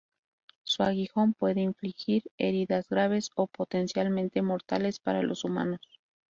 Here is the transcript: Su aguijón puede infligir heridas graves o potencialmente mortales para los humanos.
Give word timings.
Su 0.63 0.81
aguijón 0.81 1.35
puede 1.35 1.61
infligir 1.61 2.23
heridas 2.39 2.89
graves 2.89 3.29
o 3.35 3.45
potencialmente 3.45 4.41
mortales 4.41 4.97
para 4.99 5.21
los 5.21 5.43
humanos. 5.43 5.81